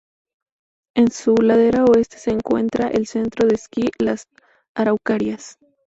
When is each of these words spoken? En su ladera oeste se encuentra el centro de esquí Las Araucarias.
En 0.95 1.11
su 1.11 1.35
ladera 1.35 1.85
oeste 1.85 2.17
se 2.17 2.31
encuentra 2.31 2.87
el 2.87 3.05
centro 3.05 3.47
de 3.47 3.53
esquí 3.53 3.91
Las 3.99 4.25
Araucarias. 4.73 5.59